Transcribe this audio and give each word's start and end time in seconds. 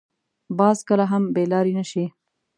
باز 0.59 0.77
کله 0.87 1.05
هم 1.11 1.23
بې 1.35 1.43
لارې 1.51 1.73
نه 1.79 1.85
شي 1.91 2.05